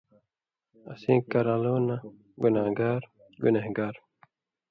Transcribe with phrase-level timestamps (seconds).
[0.91, 1.95] اسیں کران٘لوں نہ
[2.41, 3.01] گنان٘گار
[3.41, 3.95] (گنہگار)